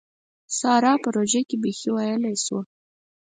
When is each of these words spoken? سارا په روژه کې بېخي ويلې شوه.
سارا 0.59 0.93
په 1.03 1.09
روژه 1.15 1.41
کې 1.47 1.55
بېخي 1.63 1.89
ويلې 1.91 2.33
شوه. 2.45 2.61